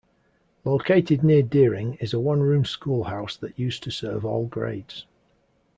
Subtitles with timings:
[0.65, 5.05] Located near Deering is a one-room schoolhouse that used to serve all grades.